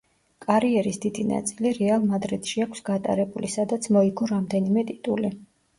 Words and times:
კარიერის 0.45 0.97
დიდი 1.03 1.25
ნაწილი 1.33 1.73
„რეალ 1.81 2.09
მადრიდში“ 2.15 2.65
აქვს 2.67 2.85
გატარებული, 2.91 3.55
სადაც 3.59 3.91
მოიგო 3.99 4.33
რამდენიმე 4.37 4.91
ტიტული. 4.93 5.37